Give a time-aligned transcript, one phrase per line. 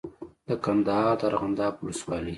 [0.47, 2.29] د کندهار د ارغنداب ولسوالۍ